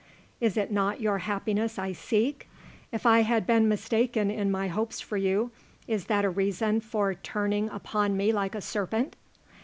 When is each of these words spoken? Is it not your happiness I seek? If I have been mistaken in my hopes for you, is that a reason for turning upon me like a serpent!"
Is 0.39 0.57
it 0.57 0.71
not 0.71 0.99
your 0.99 1.19
happiness 1.19 1.77
I 1.77 1.91
seek? 1.93 2.49
If 2.91 3.05
I 3.05 3.21
have 3.21 3.45
been 3.45 3.67
mistaken 3.69 4.31
in 4.31 4.49
my 4.49 4.67
hopes 4.67 4.99
for 4.99 5.15
you, 5.15 5.51
is 5.87 6.05
that 6.05 6.25
a 6.25 6.29
reason 6.31 6.79
for 6.81 7.13
turning 7.13 7.69
upon 7.69 8.17
me 8.17 8.31
like 8.33 8.55
a 8.55 8.61
serpent!" 8.61 9.15